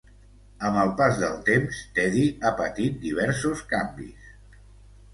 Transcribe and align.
Amb 0.69 0.79
el 0.83 0.93
pas 1.01 1.19
del 1.25 1.35
temps, 1.51 1.83
Teddy 1.99 2.25
ha 2.51 2.55
patit 2.65 3.01
diversos 3.07 3.65
canvis. 3.77 4.37